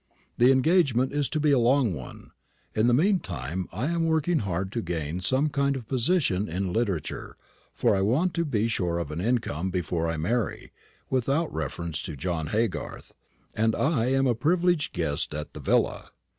[0.39, 2.31] The engagement is to be a long one.
[2.73, 6.73] In the mean time I am working hard to gain some kind of position in
[6.73, 7.37] literature,
[7.75, 10.71] for I want to be sure of an income before I marry,
[11.11, 13.13] without reference to John Haygarth;
[13.53, 16.09] and I am a privileged guest at the villa."